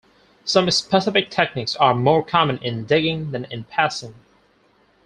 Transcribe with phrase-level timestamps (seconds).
[0.45, 4.15] Some specific techniques are more common in digging than in passing.